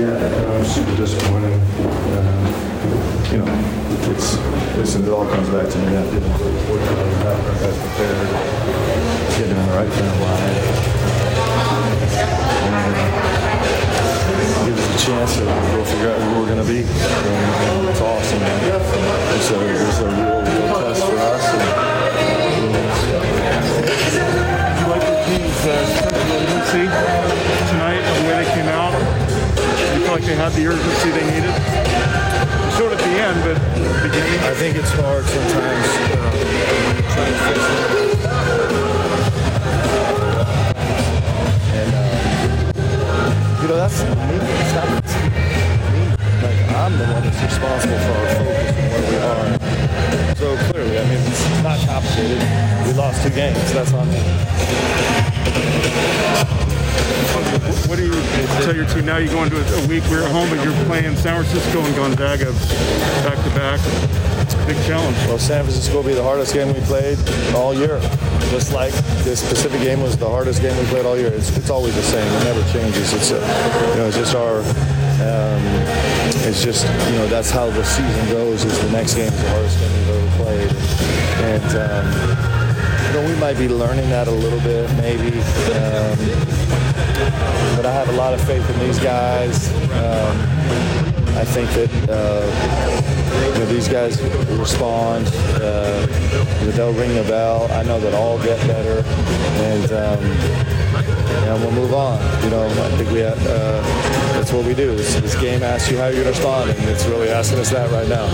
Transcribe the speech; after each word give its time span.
Yeah, 0.00 0.16
I'm 0.16 0.64
super 0.64 0.96
disappointed. 0.96 1.52
Um, 1.52 1.60
you 3.30 3.36
know, 3.36 3.52
it's 4.08 4.38
listen. 4.78 5.04
It 5.04 5.10
all 5.10 5.26
comes 5.28 5.50
back 5.50 5.68
to 5.68 5.76
me. 5.76 5.94
On 5.94 6.08
that 7.20 7.36
as 7.60 7.76
prepared, 7.76 8.28
getting 9.36 9.60
in 9.60 9.66
the 9.66 9.72
right 9.76 9.92
frame 9.92 10.08
of 10.08 10.20
line, 10.24 10.56
and 12.64 12.80
uh, 12.80 13.04
give 14.64 14.78
us 14.78 14.88
a 14.88 14.96
chance 15.04 15.36
to 15.36 15.44
go 15.44 15.84
figure 15.84 16.10
out 16.12 16.18
who 16.22 16.28
we're 16.40 16.48
going 16.48 16.64
to 16.64 16.72
be. 16.72 16.80
And, 16.80 16.88
and 16.88 17.88
it's 17.90 18.00
awesome. 18.00 18.40
Man. 18.40 18.56
It's 19.36 19.50
a 19.50 19.54
it's 19.68 20.00
a 20.00 20.06
real 20.08 20.40
real 20.40 20.80
test 20.80 21.04
for 21.04 21.16
us. 21.18 21.44
And, 21.52 21.89
showed 32.76 32.92
at 32.92 32.98
the 32.98 33.04
end, 33.04 33.38
but. 33.44 33.80
I 34.50 34.54
think 34.54 34.76
it's 34.76 34.90
hard 34.90 35.24
sometimes 35.26 35.86
uh, 35.86 37.20
uh, 41.94 43.62
you 43.62 43.68
know 43.68 43.76
that's 43.76 44.02
me. 44.02 44.08
It's 44.08 44.74
not 44.74 44.88
me. 44.88 44.96
Like 46.42 46.58
I'm 46.74 46.92
the 46.98 47.04
one 47.04 47.22
that's 47.22 47.42
responsible 47.42 47.98
for 47.98 48.12
our 48.12 48.28
focus 48.34 48.74
and 48.74 48.86
where 48.90 49.04
we 49.10 49.16
are. 49.28 50.34
So 50.34 50.46
clearly, 50.70 50.98
I 50.98 51.04
mean, 51.04 51.20
it's 51.30 51.62
not 51.62 51.78
complicated. 51.86 52.40
We 52.86 52.92
lost 52.94 53.22
two 53.22 53.30
games. 53.30 53.72
That's 53.72 53.92
on 53.92 54.08
me. 54.10 55.29
Tell 58.70 58.76
your 58.76 58.94
team 58.94 59.04
now? 59.04 59.16
You 59.16 59.28
go 59.28 59.42
into 59.42 59.56
a 59.58 59.88
week. 59.88 60.04
We're 60.10 60.22
at 60.22 60.30
home, 60.30 60.48
but 60.48 60.62
you're 60.62 60.84
playing 60.84 61.16
San 61.16 61.42
Francisco 61.42 61.80
and 61.82 61.94
Gonzaga 61.96 62.52
back 63.26 63.38
to 63.42 63.50
back. 63.50 63.80
It's 64.46 64.54
a 64.54 64.66
big 64.66 64.76
challenge. 64.86 65.16
Well, 65.26 65.38
San 65.38 65.64
Francisco 65.64 65.96
will 65.96 66.04
be 66.04 66.14
the 66.14 66.22
hardest 66.22 66.54
game 66.54 66.72
we 66.72 66.80
played 66.82 67.18
all 67.52 67.74
year. 67.74 67.98
Just 68.50 68.72
like 68.72 68.92
this 69.24 69.42
Pacific 69.48 69.80
game 69.80 70.00
was 70.00 70.16
the 70.16 70.28
hardest 70.28 70.62
game 70.62 70.76
we 70.78 70.84
played 70.86 71.04
all 71.04 71.16
year. 71.16 71.32
It's, 71.32 71.56
it's 71.56 71.70
always 71.70 71.96
the 71.96 72.02
same. 72.02 72.26
It 72.26 72.44
never 72.44 72.62
changes. 72.72 73.12
It's 73.12 73.32
a, 73.32 73.40
you 73.40 73.96
know, 73.96 74.06
it's 74.06 74.16
just 74.16 74.36
our. 74.36 74.60
Um, 75.20 75.60
it's 76.46 76.62
just 76.62 76.86
you 77.10 77.18
know 77.18 77.26
that's 77.26 77.50
how 77.50 77.68
the 77.70 77.84
season 77.84 78.26
goes. 78.30 78.64
Is 78.64 78.80
the 78.80 78.90
next 78.90 79.14
game 79.14 79.32
is 79.32 79.42
the 79.42 79.50
hardest 79.50 79.78
game 79.80 79.92
we've 79.92 80.08
ever 80.08 80.36
played, 80.42 80.72
and 81.52 81.70
um, 81.76 83.06
you 83.06 83.12
know 83.14 83.28
we 83.28 83.38
might 83.40 83.58
be 83.58 83.68
learning 83.68 84.08
that 84.10 84.28
a 84.28 84.30
little 84.30 84.60
bit 84.60 84.88
maybe. 84.96 85.40
Um, 85.74 86.89
but 87.82 87.88
I 87.88 87.94
have 87.94 88.10
a 88.10 88.12
lot 88.12 88.34
of 88.34 88.42
faith 88.42 88.68
in 88.68 88.78
these 88.80 88.98
guys. 88.98 89.72
Um, 89.92 90.36
I 91.34 91.46
think 91.46 91.70
that 91.70 91.90
uh, 92.10 92.44
you 93.54 93.58
know, 93.58 93.66
these 93.72 93.88
guys 93.88 94.22
respond. 94.58 95.26
Uh, 95.54 96.04
they'll 96.76 96.92
ring 96.92 97.14
the 97.14 97.22
bell. 97.22 97.72
I 97.72 97.82
know 97.84 97.98
that 97.98 98.12
all 98.12 98.36
get 98.42 98.60
better, 98.66 99.02
and 99.64 99.92
um, 99.92 101.19
and 101.30 101.62
we'll 101.62 101.72
move 101.72 101.94
on. 101.94 102.18
You 102.44 102.50
know, 102.50 102.66
I 102.66 102.90
think 102.96 103.10
we 103.10 103.22
uh, 103.22 103.34
that's 104.40 104.52
what 104.52 104.64
we 104.64 104.74
do. 104.74 104.96
This, 104.96 105.14
this 105.20 105.38
game 105.38 105.62
asks 105.62 105.90
you 105.90 105.98
how 105.98 106.06
you're 106.06 106.24
going 106.24 106.24
to 106.24 106.30
respond, 106.30 106.70
and 106.70 106.88
it's 106.88 107.04
really 107.04 107.28
asking 107.28 107.58
us 107.58 107.70
that 107.70 107.90
right 107.90 108.08
now. 108.08 108.26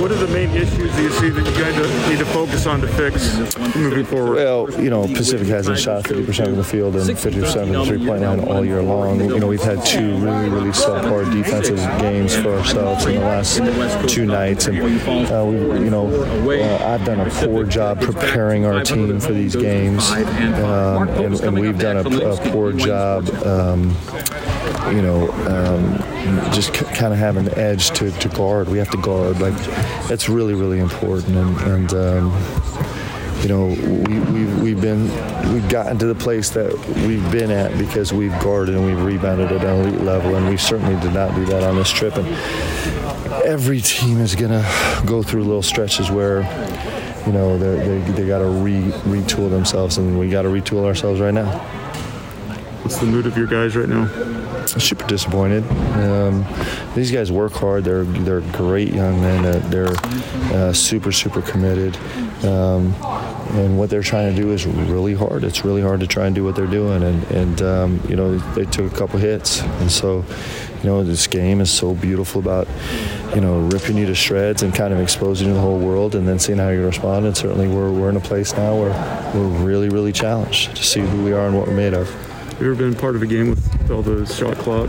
What 0.00 0.10
are 0.10 0.16
the 0.16 0.26
main 0.28 0.50
issues 0.50 0.98
you 0.98 1.10
see 1.10 1.30
that 1.30 1.46
you 1.46 1.52
guys 1.56 2.08
need 2.08 2.18
to 2.18 2.26
focus 2.26 2.66
on 2.66 2.80
to 2.80 2.88
fix 2.88 3.56
moving 3.76 4.04
forward? 4.04 4.34
Well, 4.34 4.82
you 4.82 4.90
know, 4.90 5.06
Pacific 5.06 5.46
hasn't 5.46 5.78
shot 5.78 6.04
50% 6.04 6.48
of 6.48 6.56
the 6.56 6.64
field 6.64 6.96
and 6.96 7.08
50% 7.08 7.62
of 7.62 7.68
the 7.68 7.84
three-point 7.84 8.22
line 8.22 8.40
all 8.40 8.64
year 8.64 8.82
long. 8.82 9.20
You 9.20 9.38
know, 9.38 9.46
we've 9.46 9.62
had 9.62 9.84
two 9.86 10.16
really, 10.16 10.48
really 10.48 10.70
subpar 10.70 11.32
defensive 11.32 11.78
games 12.00 12.34
for 12.34 12.56
ourselves 12.56 13.06
in 13.06 13.14
the 13.14 13.20
last 13.20 14.08
two 14.08 14.26
nights, 14.26 14.66
and 14.66 14.78
uh, 14.80 15.44
we, 15.46 15.56
you 15.84 15.90
know, 15.90 16.08
uh, 16.08 16.84
I've 16.84 17.04
done 17.04 17.20
a 17.20 17.30
poor 17.30 17.64
job 17.64 18.00
preparing 18.00 18.66
our 18.66 18.82
team 18.82 19.20
for 19.20 19.32
these 19.32 19.54
games, 19.54 20.10
um, 20.10 21.08
and, 21.10 21.40
and, 21.40 21.58
we've 21.58 21.78
done 21.78 21.98
a, 21.98 22.00
a 22.00 22.33
poor 22.36 22.72
job. 22.72 23.28
Um, 23.44 23.96
you 24.94 25.02
know, 25.02 25.30
um, 25.46 25.98
just 26.52 26.74
c- 26.74 26.84
kind 26.94 27.12
of 27.12 27.18
have 27.18 27.36
an 27.36 27.48
edge 27.58 27.90
to, 27.90 28.10
to 28.10 28.28
guard. 28.28 28.68
We 28.68 28.78
have 28.78 28.90
to 28.90 28.98
guard. 28.98 29.40
Like, 29.40 29.56
that's 30.08 30.28
really, 30.28 30.54
really 30.54 30.78
important. 30.78 31.36
And, 31.36 31.56
and 31.60 31.94
um, 31.94 32.32
you 33.42 33.48
know, 33.48 33.66
we, 33.66 34.18
we've, 34.20 34.62
we've 34.62 34.80
been, 34.80 35.08
we've 35.52 35.68
gotten 35.68 35.98
to 35.98 36.06
the 36.06 36.14
place 36.14 36.50
that 36.50 36.72
we've 37.06 37.30
been 37.30 37.50
at 37.50 37.76
because 37.78 38.12
we've 38.12 38.38
guarded 38.40 38.74
and 38.74 38.84
we've 38.84 39.02
rebounded 39.02 39.52
at 39.52 39.64
an 39.64 39.86
elite 39.86 40.00
level. 40.02 40.36
And 40.36 40.48
we 40.48 40.56
certainly 40.56 41.00
did 41.00 41.14
not 41.14 41.34
do 41.34 41.44
that 41.46 41.62
on 41.62 41.76
this 41.76 41.90
trip. 41.90 42.16
And 42.16 42.26
every 43.44 43.80
team 43.80 44.20
is 44.20 44.34
going 44.34 44.50
to 44.50 45.02
go 45.06 45.22
through 45.22 45.44
little 45.44 45.62
stretches 45.62 46.10
where, 46.10 46.40
you 47.26 47.32
know, 47.32 47.56
they 47.58 47.98
they 48.12 48.26
got 48.26 48.40
to 48.40 48.46
re, 48.46 48.80
retool 49.04 49.48
themselves, 49.48 49.96
and 49.96 50.18
we 50.18 50.28
got 50.28 50.42
to 50.42 50.48
retool 50.48 50.84
ourselves 50.84 51.20
right 51.20 51.32
now. 51.32 51.50
What's 52.94 53.04
the 53.04 53.10
mood 53.10 53.26
of 53.26 53.36
your 53.36 53.48
guys 53.48 53.74
right 53.74 53.88
now? 53.88 54.06
super 54.66 55.04
disappointed. 55.08 55.64
Um, 55.98 56.46
these 56.94 57.10
guys 57.10 57.32
work 57.32 57.52
hard. 57.52 57.82
They're 57.82 58.04
they're 58.04 58.40
great 58.40 58.94
young 58.94 59.20
men. 59.20 59.44
Uh, 59.44 59.58
they're 59.68 59.96
uh, 60.56 60.72
super 60.72 61.10
super 61.10 61.42
committed. 61.42 61.96
Um, 62.44 62.94
and 63.54 63.76
what 63.76 63.90
they're 63.90 64.02
trying 64.02 64.32
to 64.32 64.40
do 64.40 64.52
is 64.52 64.64
really 64.64 65.12
hard. 65.12 65.42
It's 65.42 65.64
really 65.64 65.82
hard 65.82 65.98
to 66.00 66.06
try 66.06 66.26
and 66.26 66.36
do 66.36 66.44
what 66.44 66.54
they're 66.54 66.68
doing. 66.68 67.02
And, 67.02 67.24
and 67.32 67.62
um, 67.62 68.00
you 68.08 68.14
know, 68.14 68.38
they 68.54 68.64
took 68.64 68.92
a 68.92 68.96
couple 68.96 69.18
hits. 69.18 69.60
And 69.62 69.90
so, 69.90 70.24
you 70.82 70.84
know, 70.88 71.02
this 71.02 71.26
game 71.26 71.60
is 71.60 71.70
so 71.70 71.94
beautiful 71.94 72.40
about, 72.40 72.68
you 73.34 73.40
know, 73.40 73.60
ripping 73.68 73.96
you 73.96 74.06
to 74.06 74.14
shreds 74.14 74.62
and 74.62 74.74
kind 74.74 74.94
of 74.94 75.00
exposing 75.00 75.48
you 75.48 75.52
to 75.52 75.56
the 75.56 75.60
whole 75.60 75.78
world 75.78 76.14
and 76.14 76.28
then 76.28 76.38
seeing 76.38 76.58
how 76.58 76.68
you 76.68 76.84
respond. 76.84 77.26
And 77.26 77.36
certainly 77.36 77.66
we're, 77.66 77.90
we're 77.90 78.10
in 78.10 78.16
a 78.16 78.20
place 78.20 78.52
now 78.54 78.76
where 78.76 79.32
we're 79.34 79.64
really, 79.64 79.88
really 79.88 80.12
challenged 80.12 80.76
to 80.76 80.84
see 80.84 81.00
who 81.00 81.24
we 81.24 81.32
are 81.32 81.46
and 81.46 81.56
what 81.56 81.66
we're 81.66 81.74
made 81.74 81.94
of. 81.94 82.08
You 82.64 82.70
ever 82.70 82.82
been 82.82 82.94
part 82.94 83.14
of 83.14 83.20
a 83.20 83.26
game 83.26 83.50
with 83.50 83.90
all 83.90 84.00
the 84.00 84.24
shot 84.24 84.56
clock 84.56 84.88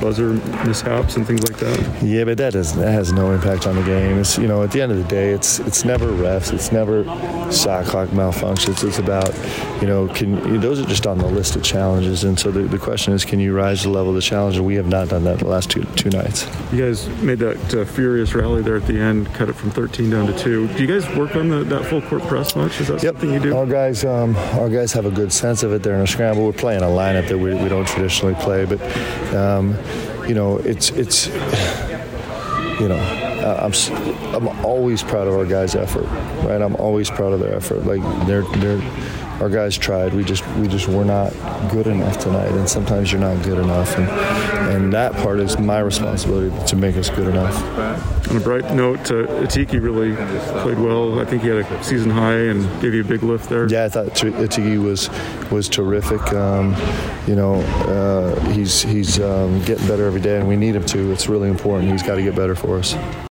buzzer 0.00 0.34
mishaps 0.66 1.16
and 1.16 1.26
things 1.26 1.42
like 1.42 1.58
that? 1.58 2.02
Yeah, 2.02 2.24
but 2.24 2.38
that 2.38 2.52
does 2.52 2.74
that 2.76 2.92
has 2.92 3.12
no 3.12 3.32
impact 3.32 3.66
on 3.66 3.76
the 3.76 3.82
game. 3.82 4.18
It's 4.18 4.38
you 4.38 4.46
know 4.46 4.62
at 4.62 4.70
the 4.70 4.82
end 4.82 4.92
of 4.92 4.98
the 4.98 5.04
day, 5.04 5.30
it's 5.30 5.58
it's 5.60 5.84
never 5.84 6.06
refs, 6.06 6.52
it's 6.52 6.72
never 6.72 7.04
shot 7.52 7.86
clock 7.86 8.08
malfunctions. 8.10 8.86
It's 8.86 8.98
about 8.98 9.34
you 9.80 9.86
know 9.86 10.08
can 10.08 10.60
those 10.60 10.80
are 10.80 10.86
just 10.86 11.06
on 11.06 11.18
the 11.18 11.26
list 11.26 11.56
of 11.56 11.62
challenges. 11.62 12.24
And 12.24 12.38
so 12.38 12.50
the, 12.50 12.62
the 12.62 12.78
question 12.78 13.12
is, 13.12 13.24
can 13.24 13.40
you 13.40 13.54
rise 13.54 13.82
to 13.82 13.88
the 13.88 13.94
level 13.94 14.10
of 14.10 14.16
the 14.16 14.22
challenge? 14.22 14.56
And 14.56 14.66
we 14.66 14.74
have 14.76 14.88
not 14.88 15.08
done 15.08 15.24
that 15.24 15.38
the 15.38 15.48
last 15.48 15.70
two 15.70 15.84
two 15.96 16.10
nights. 16.10 16.46
You 16.72 16.84
guys 16.84 17.08
made 17.22 17.38
that 17.40 17.74
uh, 17.74 17.84
furious 17.84 18.34
rally 18.34 18.62
there 18.62 18.76
at 18.76 18.86
the 18.86 18.98
end, 18.98 19.32
cut 19.34 19.48
it 19.48 19.54
from 19.54 19.70
13 19.70 20.10
down 20.10 20.26
to 20.26 20.38
two. 20.38 20.68
Do 20.68 20.82
you 20.82 20.86
guys 20.86 21.08
work 21.16 21.36
on 21.36 21.48
the, 21.48 21.64
that 21.64 21.84
full 21.84 22.02
court 22.02 22.22
press 22.22 22.56
much? 22.56 22.80
Is 22.80 22.88
that 22.88 23.02
yep. 23.02 23.14
something 23.14 23.32
you 23.32 23.40
do? 23.40 23.56
Our 23.56 23.66
guys, 23.66 24.04
um, 24.04 24.36
our 24.36 24.68
guys 24.68 24.92
have 24.92 25.06
a 25.06 25.10
good 25.10 25.32
sense 25.32 25.62
of 25.62 25.72
it. 25.72 25.82
They're 25.82 25.94
in 25.94 26.02
a 26.02 26.06
scramble. 26.06 26.44
We're 26.44 26.52
playing 26.52 26.82
a 26.82 26.86
lineup 26.86 27.28
that 27.28 27.38
we, 27.38 27.54
we 27.54 27.68
don't 27.68 27.86
traditionally 27.86 28.34
play, 28.36 28.64
but. 28.64 28.80
Um, 29.34 29.76
you 30.26 30.34
know, 30.34 30.58
it's 30.58 30.90
it's 30.90 31.26
you 32.80 32.88
know, 32.88 32.96
uh, 32.96 33.70
I'm 33.70 33.72
I'm 34.34 34.64
always 34.64 35.02
proud 35.02 35.28
of 35.28 35.34
our 35.34 35.44
guys' 35.44 35.74
effort, 35.74 36.06
right? 36.46 36.60
I'm 36.60 36.76
always 36.76 37.10
proud 37.10 37.32
of 37.32 37.40
their 37.40 37.54
effort. 37.54 37.84
Like 37.84 38.02
they're 38.26 38.42
they're 38.58 38.80
our 39.44 39.50
guys 39.50 39.76
tried. 39.76 40.14
We 40.14 40.24
just 40.24 40.46
we 40.56 40.68
just 40.68 40.88
were 40.88 41.04
not 41.04 41.30
good 41.70 41.86
enough 41.86 42.16
tonight, 42.18 42.50
and 42.52 42.66
sometimes 42.66 43.12
you're 43.12 43.20
not 43.20 43.44
good 43.44 43.58
enough, 43.58 43.94
and 43.98 44.08
and 44.74 44.92
that 44.94 45.12
part 45.12 45.38
is 45.38 45.58
my 45.58 45.80
responsibility 45.80 46.50
to 46.66 46.76
make 46.76 46.96
us 46.96 47.10
good 47.10 47.28
enough. 47.28 47.54
On 48.30 48.38
a 48.38 48.40
bright 48.40 48.72
note, 48.72 49.10
uh, 49.10 49.26
Atiki 49.44 49.82
really 49.82 50.16
played 50.62 50.78
well. 50.78 51.20
I 51.20 51.26
think 51.26 51.42
he 51.42 51.48
had 51.48 51.58
a 51.58 51.84
season 51.84 52.10
high 52.10 52.38
and 52.38 52.62
gave 52.80 52.94
you 52.94 53.02
a 53.02 53.04
big 53.04 53.22
lift 53.22 53.50
there. 53.50 53.68
Yeah, 53.68 53.84
I 53.84 53.90
thought 53.90 54.06
Atiki 54.06 54.82
was 54.82 55.10
was 55.50 55.68
terrific. 55.68 56.22
Um, 56.32 56.74
you 57.26 57.36
know, 57.36 57.56
uh, 57.86 58.40
he's 58.52 58.80
he's 58.80 59.20
um, 59.20 59.62
getting 59.64 59.86
better 59.86 60.06
every 60.06 60.22
day, 60.22 60.38
and 60.38 60.48
we 60.48 60.56
need 60.56 60.74
him 60.74 60.86
to. 60.86 61.12
It's 61.12 61.28
really 61.28 61.50
important. 61.50 61.92
He's 61.92 62.02
got 62.02 62.14
to 62.14 62.22
get 62.22 62.34
better 62.34 62.54
for 62.54 62.78
us. 62.78 62.94